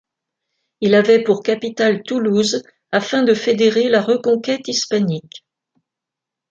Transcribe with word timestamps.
Il 0.79 0.95
avait 0.95 1.21
pour 1.21 1.43
capitale 1.43 2.01
Toulouse 2.01 2.63
afin 2.91 3.21
de 3.21 3.35
fédérer 3.35 3.87
la 3.87 4.01
reconquête 4.01 4.67
hispanique. 4.67 5.45